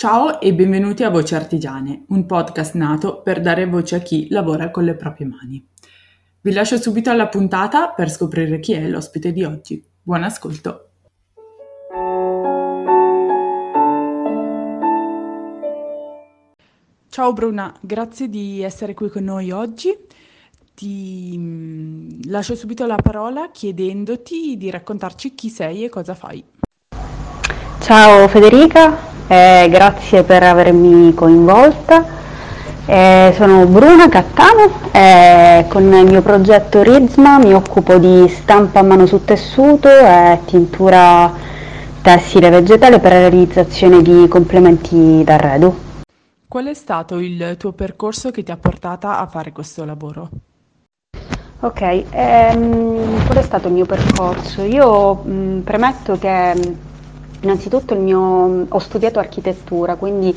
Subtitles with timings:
[0.00, 4.70] Ciao e benvenuti a Voci Artigiane, un podcast nato per dare voce a chi lavora
[4.70, 5.68] con le proprie mani.
[6.40, 9.84] Vi lascio subito alla puntata per scoprire chi è l'ospite di oggi.
[10.00, 10.90] Buon ascolto!
[17.08, 19.92] Ciao Bruna, grazie di essere qui con noi oggi.
[20.74, 26.44] Ti mm, lascio subito la parola chiedendoti di raccontarci chi sei e cosa fai.
[27.80, 32.16] Ciao Federica, eh, grazie per avermi coinvolta.
[32.86, 38.82] Eh, sono Bruna Cattano e con il mio progetto Rizma mi occupo di stampa a
[38.82, 41.30] mano su tessuto e tintura
[42.00, 45.86] tessile vegetale per la realizzazione di complementi d'arredo.
[46.48, 50.30] Qual è stato il tuo percorso che ti ha portata a fare questo lavoro?
[51.60, 54.62] Ok, ehm, qual è stato il mio percorso?
[54.62, 56.54] Io mh, premetto che
[57.40, 60.36] Innanzitutto mio, ho studiato architettura, quindi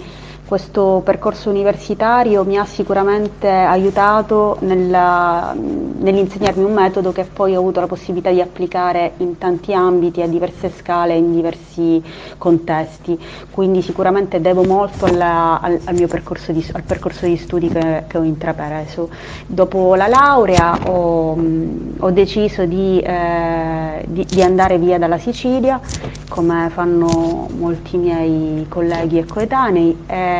[0.51, 7.79] questo percorso universitario mi ha sicuramente aiutato nella, nell'insegnarmi un metodo che poi ho avuto
[7.79, 12.03] la possibilità di applicare in tanti ambiti, a diverse scale, in diversi
[12.37, 13.17] contesti.
[13.49, 18.03] Quindi sicuramente devo molto alla, al, al, mio percorso di, al percorso di studi che,
[18.07, 19.09] che, ho intrapreso.
[19.47, 21.37] Dopo la laurea ho,
[21.97, 25.79] ho deciso di, eh, di, di andare via dalla Sicilia,
[26.27, 29.97] come fanno molti miei colleghi e coetanei.
[30.07, 30.39] E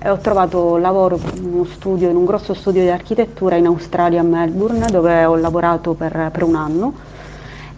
[0.00, 4.20] e ho trovato lavoro in uno studio, in un grosso studio di architettura in Australia,
[4.20, 6.92] a Melbourne, dove ho lavorato per, per un anno.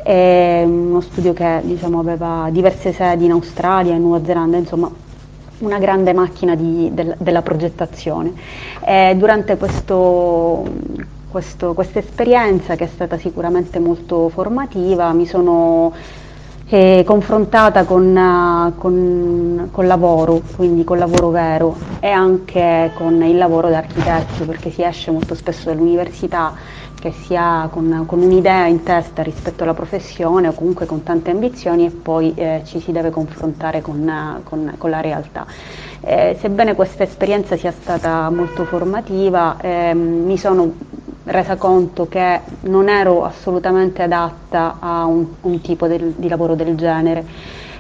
[0.03, 4.91] È uno studio che diciamo, aveva diverse sedi in Australia e Nuova Zelanda, insomma
[5.59, 8.33] una grande macchina di, del, della progettazione.
[8.83, 10.65] E durante questo,
[11.31, 15.93] questo, questa esperienza, che è stata sicuramente molto formativa, mi sono
[16.73, 23.37] eh, confrontata con, uh, con, con, lavoro, quindi con lavoro vero e anche con il
[23.37, 26.55] lavoro da architetti, perché si esce molto spesso dall'università
[27.01, 31.31] che si ha con, con, un'idea in testa rispetto alla professione o comunque con tante
[31.31, 35.47] ambizioni e poi eh, ci si deve confrontare con, con la realtà.
[36.03, 40.73] Eh, sebbene questa esperienza sia stata molto formativa, eh, mi sono
[41.25, 46.77] resa conto che non ero assolutamente adatta a un, un tipo del, di lavoro del
[46.77, 47.25] genere.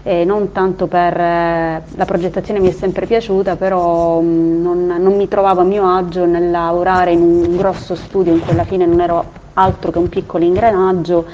[0.02, 4.86] Eh, non tanto per eh, la progettazione mi è sempre piaciuta, però mh, mm, non,
[4.98, 8.64] non, mi trovavo a mio agio nel lavorare in un grosso studio in cui alla
[8.64, 9.24] fine non ero
[9.54, 11.26] altro che un piccolo ingranaggio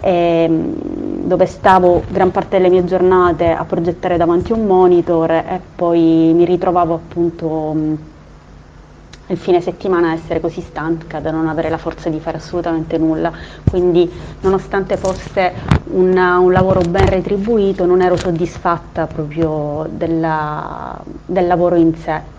[0.00, 5.60] eh, dove stavo gran parte delle mie giornate a progettare davanti a un monitor e
[5.76, 7.98] poi mi ritrovavo appunto mh,
[9.30, 13.32] il fine settimana essere così stanca da non avere la forza di fare assolutamente nulla,
[13.68, 14.10] quindi
[14.40, 15.52] nonostante fosse
[15.92, 22.38] una, un lavoro ben retribuito non ero soddisfatta proprio della, del lavoro in sé.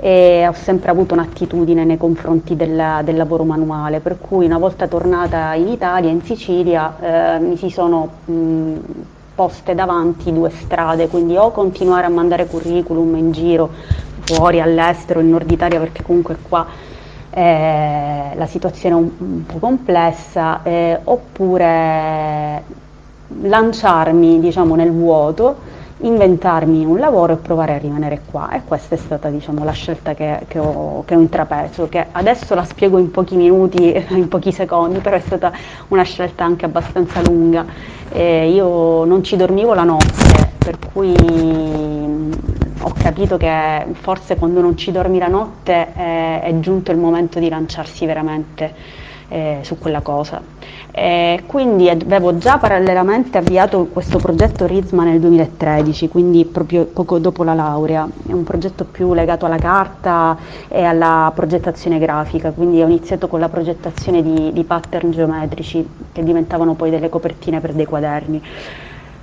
[0.00, 4.86] E ho sempre avuto un'attitudine nei confronti del, del, lavoro manuale, per cui una volta
[4.86, 8.74] tornata in Italia, in Sicilia, eh, mi si sono mh,
[9.34, 13.70] poste davanti due strade, quindi o continuare a mandare curriculum in giro
[14.34, 16.66] fuori, all'estero, in Nord Italia, perché comunque qua
[17.30, 22.62] eh, la situazione è un, un po' complessa, eh, oppure
[23.42, 28.98] lanciarmi diciamo, nel vuoto, inventarmi un lavoro e provare a rimanere qua e questa è
[28.98, 33.10] stata diciamo, la scelta che, che, ho, che, ho, intrapreso, che adesso la spiego in
[33.10, 35.52] pochi minuti, in pochi secondi, però è stata
[35.88, 37.64] una scelta anche abbastanza lunga.
[38.10, 41.14] Eh, io non ci dormivo la notte, per cui
[42.80, 47.38] ho capito che forse quando non ci dormi la notte è, è giunto il momento
[47.38, 48.74] di lanciarsi veramente
[49.28, 50.40] eh, su quella cosa.
[50.90, 57.44] E quindi avevo già parallelamente avviato questo progetto Rizma nel 2013, quindi proprio poco dopo
[57.44, 58.08] la laurea.
[58.26, 63.38] È un progetto più legato alla carta e alla progettazione grafica, quindi ho iniziato con
[63.38, 68.42] la progettazione di, di pattern geometrici che diventavano poi delle copertine per dei quaderni.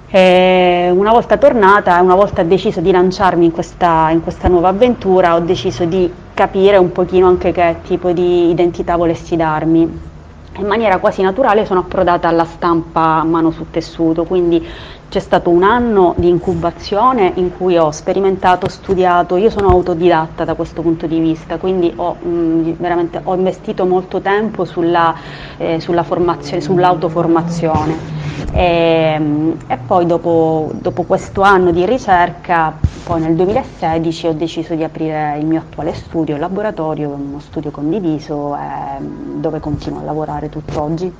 [0.07, 5.36] E una volta tornata, una volta deciso di lanciarmi in questa, in questa, nuova avventura,
[5.36, 9.81] ho deciso di capire un pochino anche che tipo di identità volessi darmi.
[10.57, 14.66] In maniera quasi naturale sono approdata alla stampa mano su tessuto, quindi
[15.10, 20.56] c'è stato un anno di incubazione in cui ho sperimentato, studiato, io sono autodidatta da
[20.56, 25.16] questo punto di vista, quindi ho, mh, veramente, ho investito molto tempo sulla,
[25.57, 33.36] eh, sulla formazione, sull'autoformazione e, e poi dopo, dopo, questo anno di ricerca, poi nel
[33.36, 39.01] 2016 ho deciso di aprire il mio attuale studio, il laboratorio, uno studio condiviso eh,
[39.01, 41.13] dove continuo a lavorare tutt'oggi.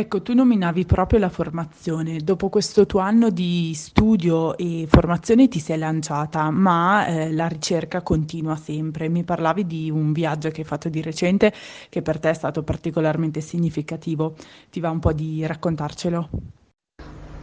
[0.00, 2.20] Ecco, tu nominavi proprio la formazione.
[2.20, 8.00] Dopo questo tuo anno di studio e formazione ti sei lanciata, ma eh, la ricerca
[8.00, 9.10] continua sempre.
[9.10, 11.52] Mi parlavi di un viaggio che hai fatto di recente
[11.90, 14.36] che per te è stato particolarmente significativo.
[14.70, 16.28] Ti va un po' di raccontarcelo?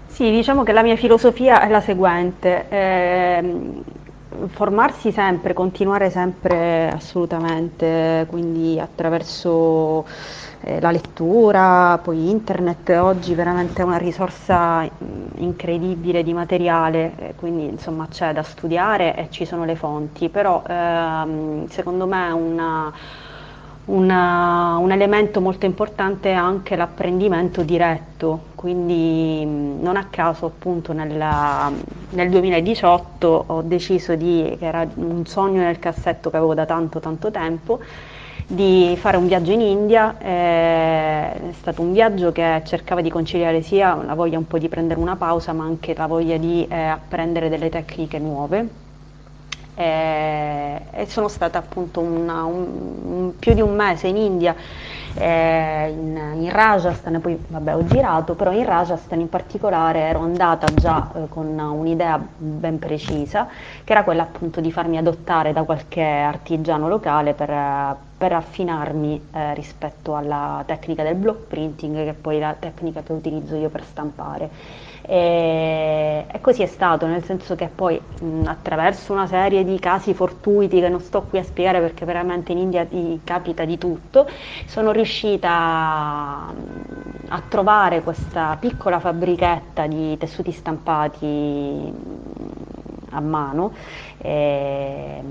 [0.08, 2.70] Sì, diciamo che la mia filosofia è la seguente.
[2.70, 3.84] Eh,
[4.48, 10.06] formarsi sempre, continuare sempre assolutamente, quindi attraverso
[10.62, 14.88] eh, la lettura, poi internet oggi veramente una risorsa
[15.36, 20.64] incredibile di materiale, eh, quindi insomma c'è da studiare e ci sono le fonti, però
[20.68, 22.92] ehm, secondo me una,
[23.86, 31.72] una, un elemento molto importante è anche l'apprendimento diretto, quindi non a caso appunto nella,
[32.10, 37.00] nel 2018 ho deciso di, che era un sogno nel cassetto che avevo da tanto
[37.00, 37.80] tanto tempo,
[38.50, 43.62] di fare un viaggio in India, eh, è stato un viaggio che cercava di conciliare
[43.62, 46.76] sia la voglia un po' di prendere una pausa ma anche la voglia di eh,
[46.76, 48.86] apprendere delle tecniche nuove.
[49.76, 54.56] Eh, e sono stata appunto una, un, più di un mese in India
[55.18, 60.76] eh, in, in, Rajasthan, poi vabbè ho girato, però in Rajasthan in particolare ero andata
[60.76, 63.48] già eh, con un'idea ben precisa,
[63.84, 69.54] che era quella appunto di farmi adottare da qualche artigiano locale per, per affinarmi eh,
[69.54, 73.84] rispetto alla tecnica del block printing, che è poi la tecnica che utilizzo io per
[73.84, 74.50] stampare.
[75.10, 80.14] E, e, così è stato, nel senso che poi mh, attraverso una serie di casi
[80.14, 84.28] fortuiti che non sto qui a spiegare perché veramente in India ti capita di tutto,
[84.66, 86.54] sono riuscita a,
[87.30, 91.94] a trovare questa piccola fabbrichetta di tessuti stampati
[93.12, 93.72] a mano
[94.18, 95.22] eh,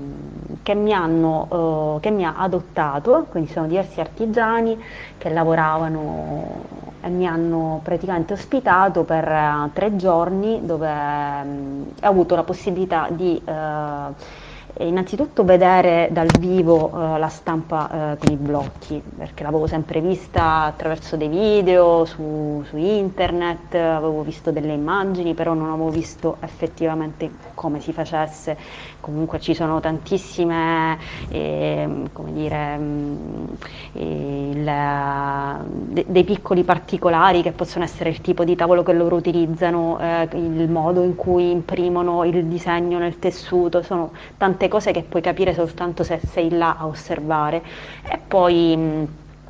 [0.63, 4.81] che, mi hanno, eh, che mi ha adottato, quindi sono diversi artigiani
[5.17, 12.35] che lavoravano e mi hanno praticamente ospitato per uh, tre giorni dove um, ho avuto
[12.35, 19.43] la possibilità di uh, innanzitutto vedere dal vivo uh, la stampa con i blocchi, perché
[19.43, 25.69] l'avevo sempre vista attraverso dei video su, su, internet, avevo visto delle immagini, però non
[25.69, 27.23] avevo visto effettivamente
[27.57, 28.55] come si facesse.
[28.99, 30.99] Comunque ci sono tantissime,
[31.29, 33.45] eh, come dire, mh, mm,
[33.93, 34.71] il,
[35.89, 40.29] de, dei piccoli particolari che possono essere il tipo di tavolo che loro utilizzano, eh,
[40.33, 45.55] il modo in cui imprimono il disegno nel tessuto, sono tante cose che puoi capire
[45.55, 47.63] soltanto se sei là a osservare.
[48.07, 49.07] E poi mh,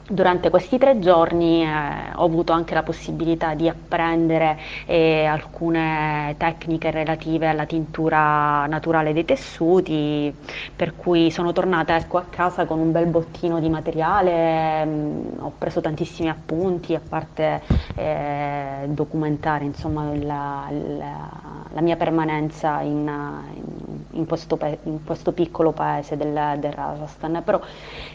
[0.10, 1.68] Durante questi tre giorni eh,
[2.16, 9.26] ho avuto anche la possibilità di apprendere eh, alcune tecniche relative alla tintura naturale dei
[9.26, 10.34] tessuti,
[10.74, 15.44] per cui sono tornata ecco, a casa con un bel bottino di materiale, mh, mm,
[15.44, 17.62] ho preso tantissimi appunti, a parte
[17.96, 21.30] eh, documentare insomma, la, la,
[21.74, 23.12] la, mia permanenza in,
[23.56, 27.60] in, in, questo, in, questo, piccolo paese del, del Rajasthan, però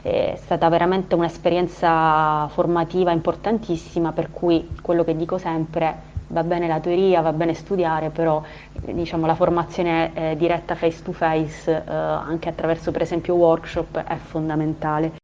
[0.01, 6.45] eh, è stata veramente un'esperienza esperienza formativa importantissima, per cui quello che dico sempre va
[6.45, 8.43] bene la teoria, va bene studiare, però
[8.73, 14.17] diciamo, la formazione eh, diretta face to face, eh, anche attraverso per esempio workshop, è
[14.17, 15.21] fondamentale.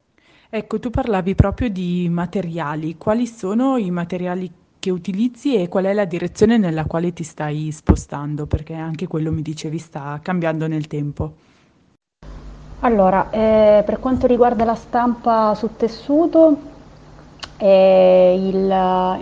[0.51, 5.93] Ecco, tu parlavi proprio di materiali, quali sono i materiali che utilizzi e qual è
[5.93, 8.47] la direzione nella quale ti stai spostando?
[8.47, 11.35] Perché anche quello mi dicevi sta cambiando nel tempo.
[12.81, 16.57] Allora, eh, per quanto riguarda la stampa su tessuto,
[17.57, 18.55] eh, il,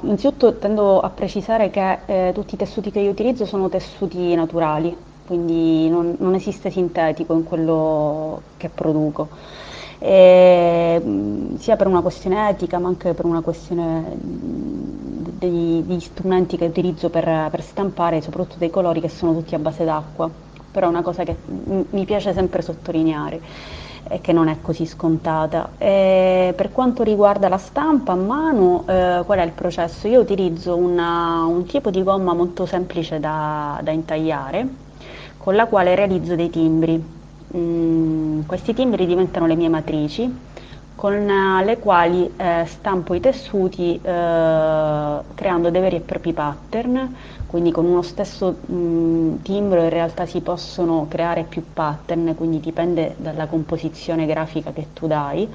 [0.03, 4.95] innanzitutto tendo a precisare che eh, tutti i tessuti che io utilizzo sono tessuti naturali,
[5.27, 9.29] quindi non, non esiste sintetico in quello che produco.
[9.99, 11.03] E,
[11.57, 17.49] sia per una questione etica ma anche per una questione degli strumenti che utilizzo per,
[17.51, 20.45] per stampare, soprattutto dei colori che sono tutti a base d'acqua
[20.77, 23.41] però una cosa che mi piace sempre sottolineare
[24.09, 25.71] e che non è così scontata.
[25.79, 30.07] E per quanto riguarda la stampa a mano, eh, qual è il processo?
[30.07, 34.69] Io utilizzo una, un tipo di gomma molto semplice da, da, intagliare,
[35.39, 37.03] con la quale realizzo dei timbri.
[37.57, 40.31] Mm, questi timbri diventano le mie matrici,
[40.97, 41.27] con
[41.65, 47.15] le quali eh, stampo i tessuti eh, creando dei veri e propri pattern
[47.47, 53.15] quindi con uno stesso mh, timbro in realtà si possono creare più pattern, quindi dipende
[53.19, 55.51] dalla composizione grafica che tu dai.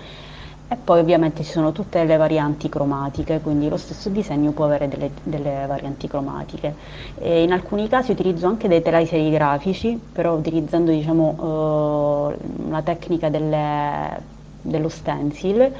[0.67, 4.87] E poi ovviamente ci sono tutte le varianti cromatiche, quindi lo stesso disegno può avere
[4.87, 6.77] delle, delle varianti cromatiche.
[7.15, 13.29] E in alcuni casi utilizzo anche dei telai serigrafici, però utilizzando diciamo, uh, una tecnica
[13.29, 15.71] delle dello stencil,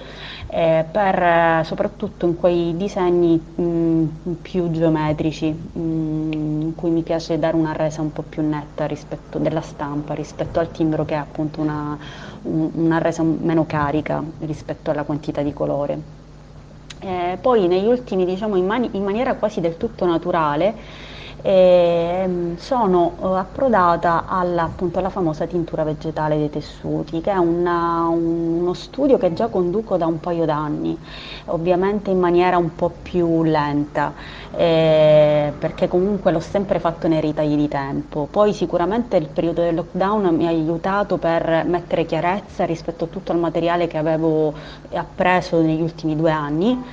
[0.48, 5.80] eh, per, soprattutto in quei disegni mh, più geometrici, mh,
[6.32, 10.60] in cui mi piace dare una resa un po' più netta rispetto della stampa rispetto
[10.60, 11.98] al timbro che è appunto una,
[12.44, 16.20] una resa meno carica rispetto alla quantità di colore.
[17.00, 20.76] Eh, poi negli ultimi, diciamo, in, mani, in maniera quasi del tutto naturale,
[21.42, 28.08] e sono eh, approdata alla, appunto, alla famosa tintura vegetale dei tessuti, che è una,
[28.08, 30.98] uno studio che già conduco da un paio d'anni,
[31.46, 34.14] ovviamente in maniera un po' più lenta,
[34.56, 38.28] eh, perché comunque l'ho sempre fatto nei ritagli di tempo.
[38.30, 43.32] Poi sicuramente il periodo del lockdown mi ha aiutato per mettere chiarezza rispetto a tutto
[43.32, 44.54] il materiale che avevo
[44.94, 46.84] appreso negli ultimi due anni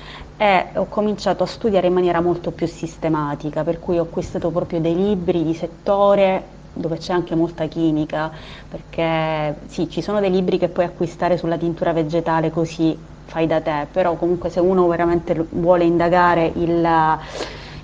[0.41, 4.81] e ho cominciato a studiare in maniera molto più sistematica, per cui ho acquistato proprio
[4.81, 8.33] dei libri di settore dove c'è anche molta chimica,
[8.69, 13.61] perché sì, ci sono dei libri che puoi acquistare sulla tintura vegetale così fai da
[13.61, 16.89] te, però comunque se uno veramente vuole indagare il,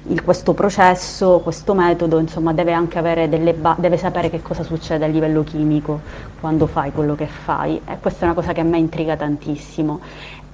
[0.02, 4.62] il, questo processo, questo metodo, insomma deve anche avere delle ba- deve sapere che cosa
[4.62, 6.02] succede a livello chimico
[6.38, 10.00] quando fai quello che fai e questa è una cosa che a me intriga tantissimo.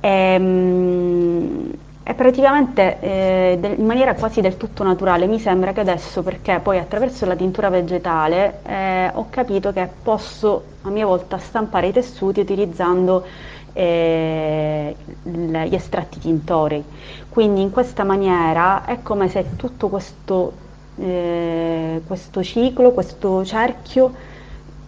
[0.00, 1.70] E, ehm,
[2.10, 6.76] e praticamente eh, in maniera quasi del tutto naturale mi sembra che adesso, perché poi
[6.76, 12.40] attraverso la tintura vegetale eh, ho capito che posso a mia volta stampare i tessuti
[12.40, 13.24] utilizzando
[13.72, 16.82] eh, gli estratti tintori.
[17.28, 20.52] Quindi in questa maniera è come se tutto questo,
[20.96, 24.12] eh, questo ciclo, questo cerchio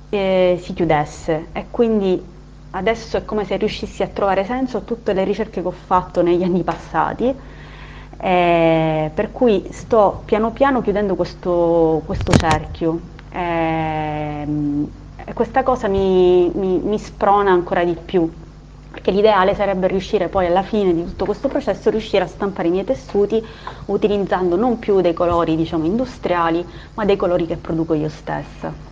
[0.08, 2.31] eh, si chiudesse e quindi
[2.72, 6.22] adesso è come se riuscissi a trovare senso a tutte le ricerche che ho fatto
[6.22, 7.34] negli anni passati,
[8.20, 13.00] eh, per cui sto piano piano chiudendo questo, questo cerchio.
[13.30, 14.46] Eh,
[15.24, 18.30] e questa cosa mi, mi, mi sprona ancora di più,
[18.90, 22.70] perché l'ideale sarebbe riuscire poi alla fine di tutto questo processo riuscire a stampare i
[22.70, 23.44] miei tessuti
[23.86, 26.64] utilizzando non più dei colori diciamo industriali
[26.94, 28.91] ma dei colori che produco io stessa.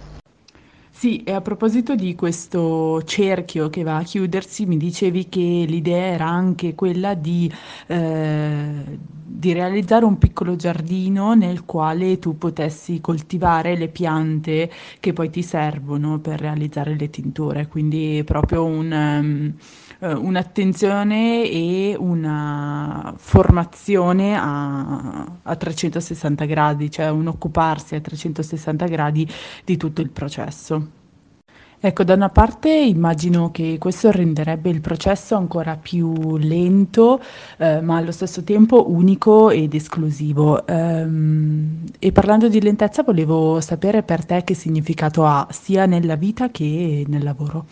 [1.01, 6.13] Sì, e a proposito di questo cerchio che va a chiudersi, mi dicevi che l'idea
[6.13, 7.51] era anche quella di,
[7.87, 15.31] eh, di realizzare un piccolo giardino nel quale tu potessi coltivare le piante che poi
[15.31, 19.55] ti servono per realizzare le tinture, quindi proprio un, um,
[20.27, 29.27] un'attenzione e una formazione a, a 360 gradi, cioè un occuparsi a 360 gradi
[29.65, 30.90] di tutto il processo.
[31.83, 37.23] Ecco, da una parte immagino che questo renderebbe il processo ancora più lento,
[37.57, 40.67] eh, ma allo stesso tempo unico ed esclusivo.
[40.67, 46.51] Ehm, e parlando di lentezza, volevo sapere per te che significato ha sia nella vita
[46.51, 47.65] che nel lavoro.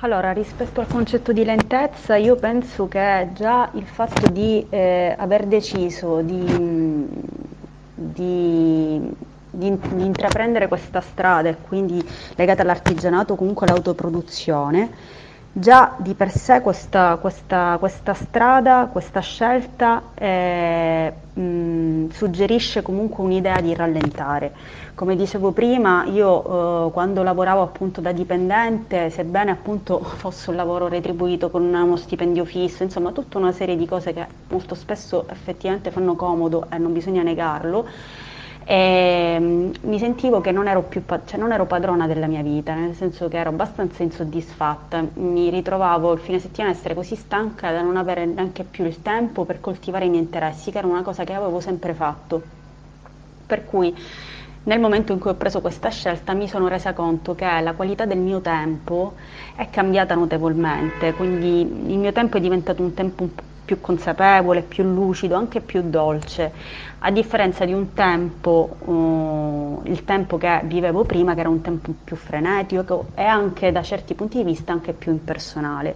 [0.00, 5.44] Allora, rispetto al concetto di lentezza, io penso che già il fatto di eh, aver
[5.44, 7.06] deciso di,
[7.94, 9.12] di
[9.50, 12.04] di, di intraprendere questa strada e quindi
[12.36, 14.90] legata all'artigianato, comunque all'autoproduzione,
[15.52, 23.60] già di per sé questa, questa, questa strada, questa scelta eh, mh, suggerisce comunque un'idea
[23.60, 24.52] di rallentare.
[24.94, 30.88] Come dicevo prima, io eh, quando lavoravo appunto da dipendente, sebbene appunto fosse un lavoro
[30.88, 35.90] retribuito con uno stipendio fisso, insomma tutta una serie di cose che molto spesso effettivamente
[35.90, 37.86] fanno comodo e non bisogna negarlo,
[38.70, 42.74] e mm, mi sentivo che non ero, più, cioè non ero padrona della mia vita,
[42.74, 47.72] nel senso che ero abbastanza insoddisfatta, mi ritrovavo il fine settimana a essere così stanca
[47.72, 51.00] da non avere neanche più il tempo per coltivare i miei interessi, che era una
[51.00, 52.42] cosa che avevo sempre fatto.
[53.46, 53.96] Per cui
[54.64, 58.04] nel momento in cui ho preso questa scelta mi sono resa conto che la qualità
[58.04, 59.14] del mio tempo
[59.56, 64.62] è cambiata notevolmente, quindi il mio tempo è diventato un tempo un po' più consapevole,
[64.62, 66.50] più lucido, anche più dolce,
[67.00, 71.92] a differenza di un tempo, uh, il tempo che vivevo prima, che era un tempo
[72.02, 75.94] più frenetico e anche da certi punti di vista anche più impersonale.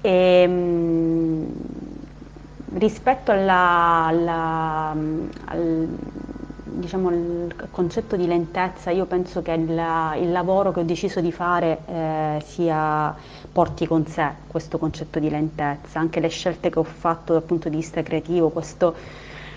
[0.00, 1.46] E, um,
[2.72, 4.96] rispetto alla, alla,
[5.44, 5.88] al,
[6.62, 11.32] diciamo, il concetto di lentezza, io penso che il, il lavoro che ho deciso di
[11.32, 13.14] fare eh, sia,
[13.54, 17.68] porti con sé questo concetto di lentezza, anche le scelte che ho fatto dal punto
[17.68, 18.92] di vista creativo, questo,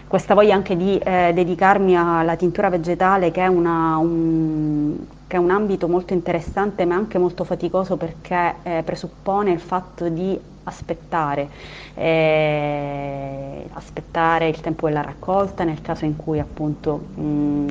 [0.07, 5.39] questa voglia anche di eh, dedicarmi alla tintura vegetale che è, una, un, che è,
[5.39, 11.49] un, ambito molto interessante ma anche molto faticoso perché eh, presuppone il fatto di aspettare,
[11.95, 17.67] eh, aspettare il tempo della raccolta nel caso in cui appunto mh,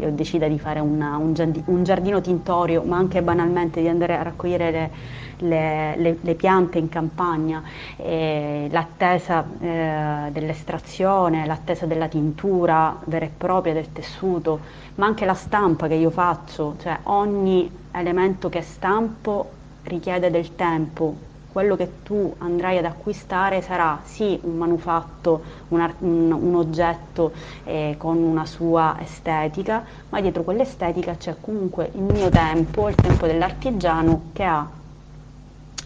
[0.00, 1.34] io decida di fare una, un,
[1.66, 4.90] un, giardino tintorio, ma anche banalmente di andare a raccogliere le,
[5.38, 7.62] le, le, le piante in campagna,
[7.96, 14.58] eh, l'attesa eh, dell'estrazione, l'attesa della tintura vera e propria del tessuto,
[14.96, 21.28] ma anche la stampa che io faccio, cioè ogni elemento che stampo richiede del tempo,
[21.52, 27.32] quello che tu andrai ad acquistare sarà sì un manufatto, un, un, un oggetto
[27.64, 33.26] eh, con una sua estetica, ma dietro quell'estetica c'è comunque il mio tempo, il tempo
[33.26, 34.68] dell'artigiano che ha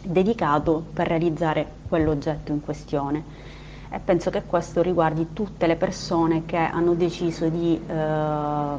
[0.03, 3.44] dedicato per realizzare quell'oggetto in questione
[3.91, 8.77] e penso che questo riguardi tutte le persone che hanno deciso di eh,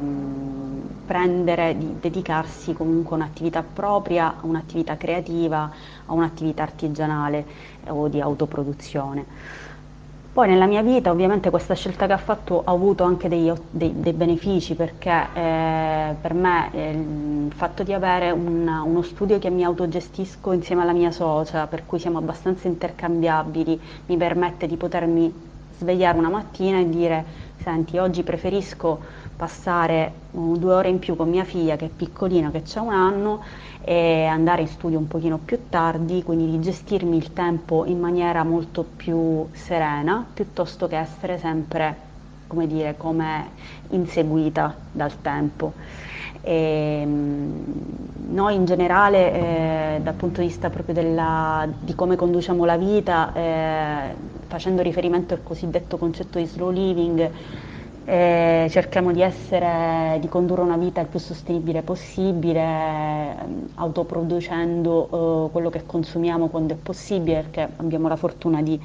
[1.04, 5.70] prendere, di dedicarsi comunque a un'attività propria, a un'attività creativa,
[6.06, 7.46] a un'attività artigianale
[7.88, 9.24] o di autoproduzione.
[10.36, 13.94] Poi nella mia vita ovviamente questa scelta che ha fatto ha avuto anche dei, dei,
[13.98, 19.48] dei benefici perché eh, per me eh, il fatto di avere una, uno studio che
[19.48, 25.32] mi autogestisco insieme alla mia socia, per cui siamo abbastanza intercambiabili, mi permette di potermi
[25.78, 27.24] svegliare una mattina e dire
[27.62, 29.00] senti oggi preferisco
[29.36, 32.92] passare uh, due ore in più con mia figlia che è piccolina, che ha un
[32.92, 33.42] anno
[33.82, 38.42] e andare in studio un pochino più tardi, quindi di gestirmi il tempo in maniera
[38.42, 41.96] molto più serena, piuttosto che essere sempre,
[42.48, 43.50] come dire, come
[43.90, 45.74] inseguita dal tempo.
[46.40, 47.64] E, ehm,
[48.30, 53.32] noi in generale, eh, dal punto di vista proprio della, di come conduciamo la vita,
[53.34, 54.14] eh,
[54.46, 57.30] facendo riferimento al cosiddetto concetto di slow living,
[58.06, 65.50] eh, cerchiamo di, essere, di condurre una vita il più sostenibile possibile, ehm, autoproducendo eh,
[65.50, 68.80] quello che consumiamo quando è possibile, perché abbiamo la fortuna di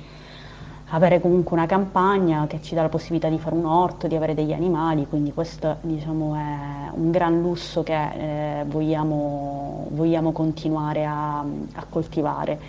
[0.94, 4.34] avere comunque una campagna che ci dà la possibilità di fare un orto, di avere
[4.34, 11.40] degli animali, quindi questo diciamo, è un gran lusso che eh, vogliamo, vogliamo, continuare a,
[11.40, 12.60] a coltivare.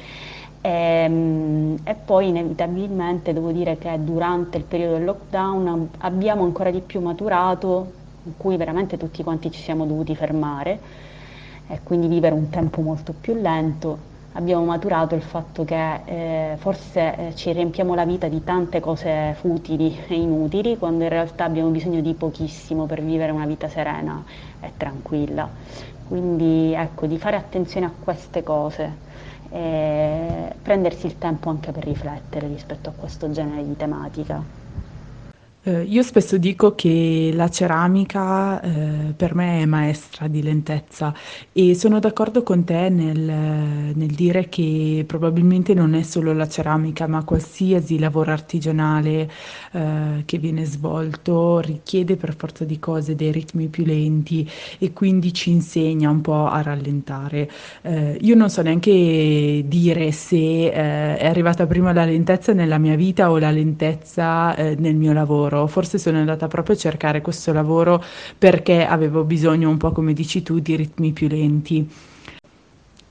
[0.63, 6.71] E, ehm, e, poi inevitabilmente devo dire che durante il periodo del lockdown abbiamo ancora
[6.71, 7.93] di più maturato,
[8.25, 10.79] in cui veramente tutti quanti ci siamo dovuti fermare
[11.67, 17.17] e quindi vivere un tempo molto più lento, abbiamo maturato il fatto che eh, forse
[17.17, 21.71] eh, ci riempiamo la vita di tante cose futili e inutili, quando in realtà abbiamo
[21.71, 24.25] bisogno di pochissimo per vivere una vita serena
[24.61, 25.51] e tranquilla.
[26.05, 29.11] Quindi ecco, di fare attenzione a queste cose
[29.53, 34.61] e prendersi il tempo anche per riflettere rispetto a questo genere di tematica.
[35.65, 41.15] Eh, io spesso dico che la ceramica eh, per me è maestra di lentezza
[41.53, 47.07] e sono d'accordo con te nel, nel dire che probabilmente non è solo la ceramica,
[47.07, 49.31] ma qualsiasi lavoro artigianale
[49.73, 54.49] eh, che viene svolto richiede per forza di cose dei ritmi più lenti
[54.81, 57.49] e quindi ci insegna un po' a rallentare.
[57.83, 62.97] Eh, io non so neanche dire se eh, è arrivata prima la lentezza nella mia
[62.97, 67.21] vita o la lentezza eh, nel mio lavoro lavoro, forse sono andata proprio a cercare
[67.21, 68.03] questo lavoro
[68.39, 71.89] perché avevo bisogno un po' come dici tu di ritmi più lenti.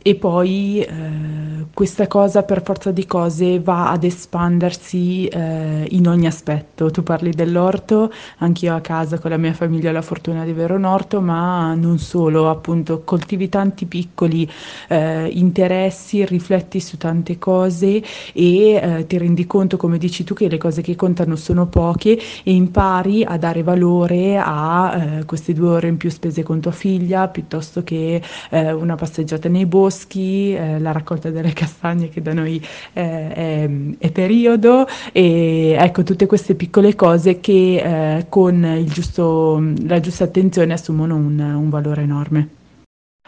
[0.04, 6.26] E poi eh, questa cosa per forza di cose va ad espandersi eh, in ogni
[6.26, 6.90] aspetto.
[6.90, 10.74] Tu parli dell'orto, anch'io a casa con la mia famiglia ho la fortuna di avere
[10.74, 14.50] un orto, ma non solo, appunto coltivi tanti piccoli
[14.88, 18.02] eh, interessi, rifletti su tante cose
[18.34, 22.20] e eh, ti rendi conto, come dici tu, che le cose che contano sono poche
[22.44, 26.72] e impari a dare valore a eh, queste due ore in più spese con tua
[26.72, 32.22] figlia piuttosto che eh, una passeggiata nei boschi boschi, eh, la raccolta delle castagne che
[32.22, 38.86] da noi eh, è, è, periodo e ecco tutte queste piccole cose che eh, con
[38.88, 42.50] giusto, la giusta attenzione assumono un, un valore enorme.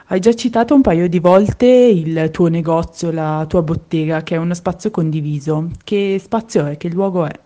[0.08, 4.38] Hai già citato un paio di volte il tuo negozio, la tua bottega, che è
[4.38, 5.70] uno spazio condiviso.
[5.84, 6.78] Che spazio è?
[6.78, 7.40] Che luogo è?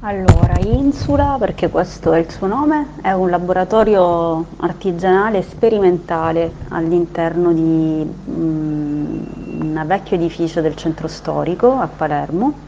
[0.00, 8.06] Allora, Insula, perché questo è il suo nome, è un laboratorio artigianale sperimentale all'interno di
[8.24, 9.26] um,
[9.62, 12.65] un vecchio edificio del centro storico a Palermo,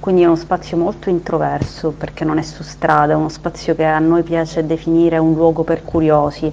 [0.00, 3.84] quindi è uno spazio molto introverso perché non è su strada, è uno spazio che
[3.84, 6.52] a noi piace definire un luogo per curiosi,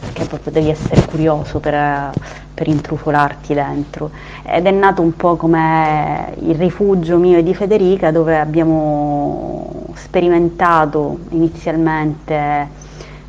[0.00, 2.12] perché proprio devi essere curioso per,
[2.52, 4.10] per intrufolarti dentro.
[4.44, 11.18] Ed è nato un po' come il rifugio mio e di Federica dove abbiamo sperimentato
[11.30, 12.68] inizialmente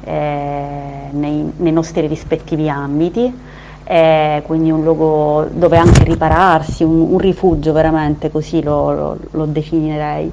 [0.04, 3.50] eh, nei, nei nostri rispettivi ambiti
[3.92, 9.46] eh, quindi un luogo dove anche ripararsi, un, un rifugio veramente, così lo, lo, lo
[9.46, 10.32] definirei.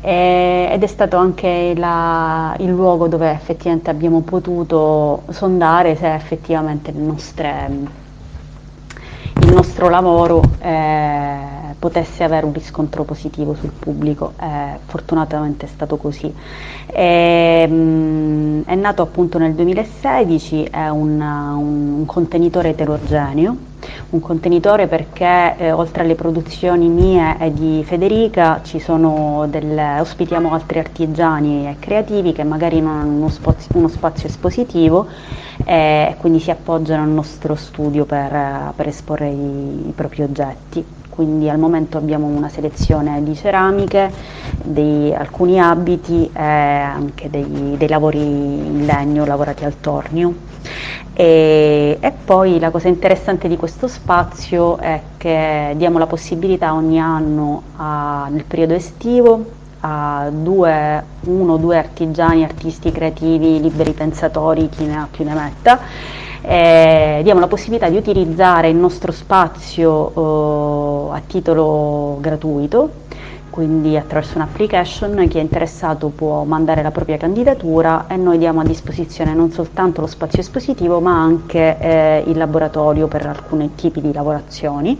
[0.00, 6.92] Eh, ed è stato anche la, il luogo dove effettivamente abbiamo potuto sondare se effettivamente
[6.92, 7.68] le nostre
[9.40, 11.38] il nostro lavoro eh,
[11.84, 16.32] potesse avere un riscontro positivo sul pubblico, eh, fortunatamente è stato così.
[16.86, 23.54] E, mh, mm, è nato appunto nel 2016, è un, un contenitore eterogeneo,
[24.10, 30.54] un contenitore perché eh, oltre alle produzioni mie e di Federica ci sono delle, ospitiamo
[30.54, 35.06] altri artigiani e creativi che magari non hanno uno spazio, uno spazio espositivo
[35.66, 41.48] e quindi si appoggiano al nostro studio per, per esporre i, i propri oggetti quindi
[41.48, 44.10] al momento abbiamo una selezione di ceramiche,
[44.64, 50.34] di alcuni abiti e anche dei, dei lavori in legno lavorati al tornio.
[51.12, 56.98] E, e, poi la cosa interessante di questo spazio è che diamo la possibilità ogni
[56.98, 64.70] anno a, nel periodo estivo a due, uno o due artigiani, artisti creativi, liberi pensatori,
[64.70, 65.78] chi ne ha più ne metta,
[66.40, 73.02] eh, diamo la possibilità di utilizzare il nostro spazio eh, a titolo gratuito,
[73.50, 78.64] quindi attraverso un'application chi è interessato può mandare la propria candidatura e noi diamo a
[78.64, 84.12] disposizione non soltanto lo spazio espositivo ma anche eh, il laboratorio per alcuni tipi di
[84.14, 84.98] lavorazioni.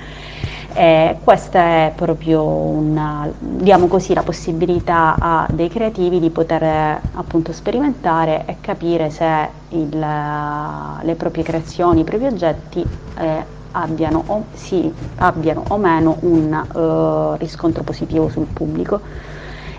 [0.77, 7.53] Eh, questa è proprio una, diamo così la possibilità a dei creativi di poter appunto
[7.53, 12.85] sperimentare e capire se il, le proprie creazioni, i propri oggetti
[13.19, 19.01] eh, abbiano, o, sì, abbiano, o, meno un uh, riscontro positivo sul pubblico.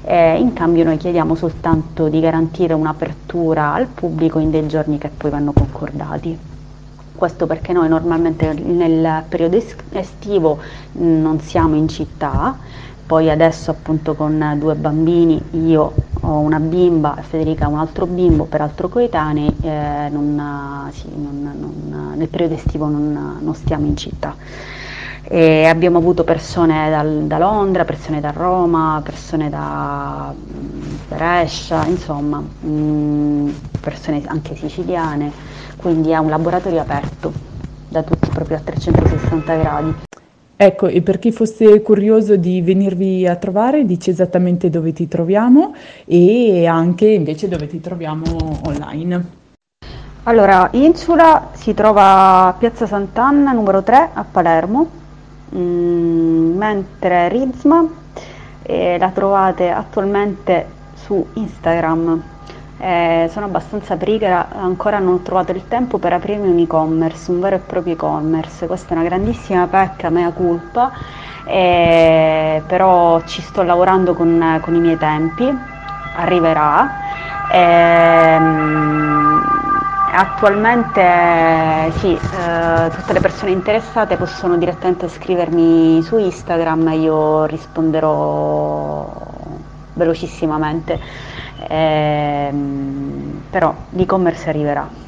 [0.01, 5.09] Eh, in cambio noi chiediamo soltanto di garantire un'apertura al pubblico in dei giorni che
[5.09, 6.54] poi vanno concordati
[7.15, 10.59] questo perché noi normalmente nel periodo estivo
[10.93, 12.57] non siamo in città,
[13.05, 18.45] poi adesso appunto con due bambini, io ho una bimba e Federica un altro bimbo,
[18.45, 21.53] peraltro coetanei, eh, non, sì, non,
[21.87, 24.35] non, nel periodo estivo non, stiamo in città.
[25.27, 30.33] E abbiamo avuto persone dal, da Londra, persone da Roma, persone da
[31.07, 35.54] Brescia, insomma, mh, persone anche siciliane
[35.85, 37.31] quindi è un laboratorio aperto
[37.89, 39.93] da tutti proprio a 360 gradi.
[40.57, 45.75] Ecco, e per chi fosse curioso di venirvi a trovare, dici esattamente dove ti troviamo
[46.05, 48.23] e anche invece dove ti troviamo
[48.65, 49.25] online.
[50.23, 54.89] Allora, Insula si trova a Piazza Sant'Anna numero 3 a Palermo,
[55.55, 57.87] mm, mentre Rizma
[58.63, 62.33] eh, la trovate attualmente su Instagram
[62.77, 67.39] eh, sono abbastanza prigra, ancora non ho trovato il tempo per aprirmi un e-commerce, un
[67.39, 68.67] vero e proprio e-commerce.
[68.67, 70.91] Questa è una grandissima pecca, mea culpa,
[71.45, 75.51] eh, però ci sto lavorando con, con i miei tempi,
[76.17, 77.03] arriverà.
[77.51, 78.39] Eh,
[80.17, 89.11] attualmente sì, eh, tutte le persone interessate possono direttamente scrivermi su Instagram io risponderò
[89.93, 90.99] velocissimamente
[91.67, 95.05] ehm, però l'e-commerce arriverà.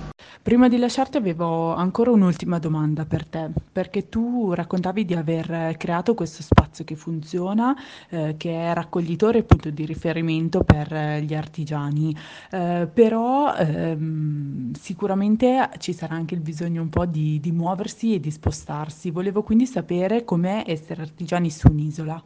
[0.47, 6.13] Prima di lasciarti avevo ancora un'ultima domanda per te, perché tu raccontavi di aver creato
[6.13, 7.75] questo spazio che funziona,
[8.07, 12.15] eh, che è raccoglitore e punto di riferimento per eh, gli artigiani,
[12.51, 18.21] eh, però ehm, sicuramente ci sarà anche il bisogno un po' di, di muoversi e
[18.21, 19.11] di spostarsi.
[19.11, 22.23] Volevo quindi sapere com'è essere artigiani su un'isola.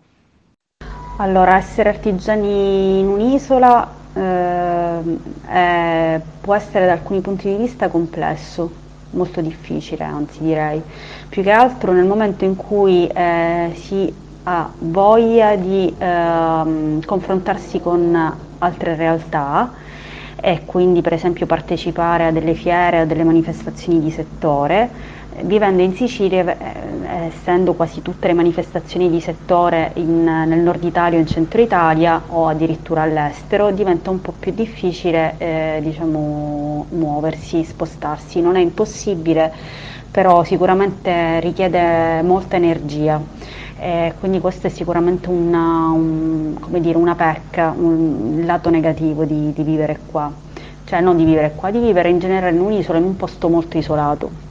[1.18, 5.00] Allora, essere artigiani in un'isola eh,
[5.48, 8.72] è, può essere da alcuni punti di vista complesso,
[9.12, 10.82] molto difficile anzi direi,
[11.30, 18.36] più che altro nel momento in cui eh, si ha voglia di eh, confrontarsi con
[18.58, 19.72] altre realtà
[20.44, 24.90] e quindi per esempio partecipare a delle fiere o delle manifestazioni di settore,
[25.44, 31.18] vivendo in Sicilia, eh, essendo quasi tutte le manifestazioni di settore in, nel nord Italia
[31.18, 37.64] o in centro Italia o addirittura all'estero, diventa un po' più difficile eh, diciamo, muoversi,
[37.64, 38.42] spostarsi.
[38.42, 39.52] Non è impossibile,
[40.10, 43.22] però sicuramente richiede molta energia.
[43.80, 49.64] Eh, quindi questo è sicuramente una, un, dire, una pecca, un lato negativo di, di
[49.64, 50.32] vivere qua,
[50.86, 53.78] cioè non di vivere qua, di vivere in generale in un'isola, in un posto molto
[53.80, 54.51] isolato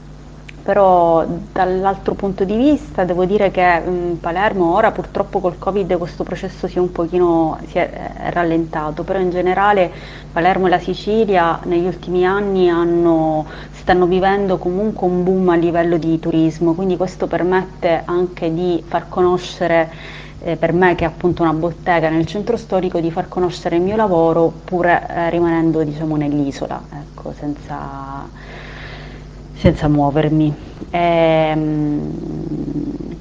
[0.62, 6.23] però dall'altro punto di vista devo dire che mh, Palermo ora purtroppo col Covid questo
[6.25, 9.90] processo si è un pochino si è, è rallentato, però in generale
[10.33, 15.96] Palermo e la Sicilia negli ultimi anni hanno, stanno vivendo comunque un boom a livello
[15.99, 19.90] di turismo, quindi questo permette anche di far conoscere
[20.42, 23.83] eh, per me che è appunto una bottega nel centro storico di far conoscere il
[23.83, 28.29] mio lavoro pur eh, rimanendo diciamo nell'isola, ecco, senza,
[29.61, 30.55] senza muovermi.
[30.90, 32.14] Ehm,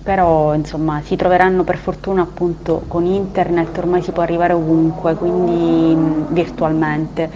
[0.02, 6.26] però insomma si troveranno per fortuna appunto con internet, ormai si può arrivare ovunque, quindi
[6.30, 7.30] virtualmente.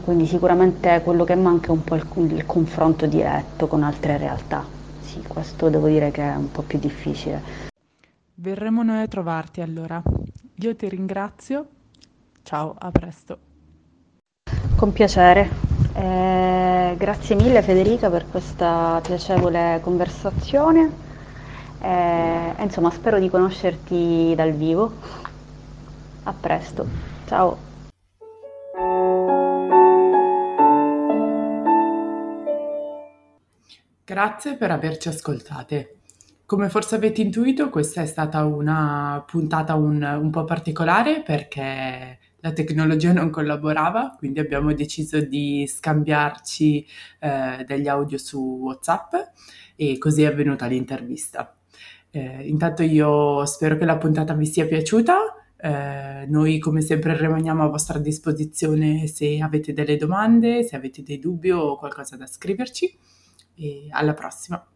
[0.00, 4.68] Quindi sicuramente quello che manca è un po' il, il confronto diretto con altre realtà.
[4.98, 7.42] Sì, questo devo dire che è un po' più difficile.
[8.34, 10.02] Verremo noi a trovarti allora.
[10.56, 11.68] Io ti ringrazio.
[12.42, 13.51] Ciao, a presto.
[14.82, 15.48] Con piacere.
[15.94, 20.90] Eh, grazie mille Federica per questa piacevole conversazione.
[21.80, 24.92] Eh, insomma, spero di conoscerti dal vivo.
[26.24, 26.84] A presto.
[27.26, 27.58] Ciao.
[34.04, 35.98] Grazie per averci ascoltate.
[36.44, 42.52] Come forse avete intuito, questa è stata una puntata un, un po' particolare perché la
[42.52, 46.84] tecnologia non collaborava, quindi abbiamo deciso di scambiarci
[47.20, 49.14] eh, degli audio su WhatsApp
[49.76, 51.56] e così è avvenuta l'intervista.
[52.10, 55.18] Eh, intanto io spero che la puntata vi sia piaciuta.
[55.56, 61.20] Eh, noi come sempre rimaniamo a vostra disposizione se avete delle domande, se avete dei
[61.20, 62.98] dubbi o qualcosa da scriverci.
[63.54, 64.66] E alla prossima!